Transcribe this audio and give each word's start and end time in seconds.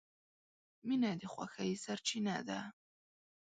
•مینه 0.87 1.11
د 1.21 1.23
خوښۍ 1.33 1.71
سرچینه 1.83 2.35
ده. 2.47 2.59